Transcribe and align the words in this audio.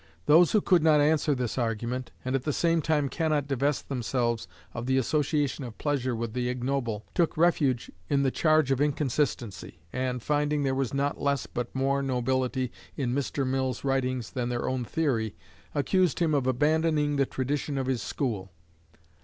Those 0.25 0.51
who 0.51 0.61
could 0.61 0.81
not 0.81 0.99
answer 0.99 1.35
this 1.35 1.59
argument, 1.59 2.09
and 2.25 2.35
at 2.35 2.41
the 2.41 2.51
same 2.53 2.81
time 2.81 3.07
cannot 3.07 3.47
divest 3.47 3.87
themselves 3.87 4.47
of 4.73 4.87
the 4.87 4.97
association 4.97 5.63
of 5.63 5.77
pleasure 5.77 6.15
with 6.15 6.33
the 6.33 6.49
ignoble, 6.49 7.05
took 7.13 7.37
refuge 7.37 7.91
in 8.09 8.23
the 8.23 8.31
charge 8.31 8.71
of 8.71 8.81
inconsistency, 8.81 9.79
and, 9.93 10.23
finding 10.23 10.63
there 10.63 10.73
was 10.73 10.91
not 10.91 11.21
less 11.21 11.45
but 11.45 11.75
more 11.75 12.01
nobility 12.01 12.71
in 12.97 13.13
Mr. 13.13 13.45
Mill's 13.45 13.83
writing 13.83 14.23
than 14.33 14.49
their 14.49 14.67
own 14.67 14.83
theory, 14.85 15.35
accused 15.75 16.17
him 16.17 16.33
of 16.33 16.47
abandoning 16.47 17.17
the 17.17 17.27
tradition 17.27 17.77
of 17.77 17.85
his 17.85 18.01
school. 18.01 18.49